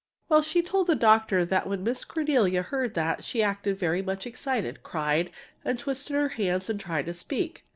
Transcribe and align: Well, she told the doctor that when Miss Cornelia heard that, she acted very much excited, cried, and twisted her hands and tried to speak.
Well, 0.29 0.41
she 0.41 0.63
told 0.63 0.87
the 0.87 0.95
doctor 0.95 1.45
that 1.45 1.67
when 1.67 1.83
Miss 1.83 2.05
Cornelia 2.05 2.63
heard 2.63 2.95
that, 2.95 3.23
she 3.23 3.43
acted 3.43 3.77
very 3.77 4.01
much 4.01 4.25
excited, 4.25 4.81
cried, 4.81 5.29
and 5.63 5.77
twisted 5.77 6.15
her 6.15 6.29
hands 6.29 6.71
and 6.71 6.79
tried 6.79 7.05
to 7.05 7.13
speak. 7.13 7.67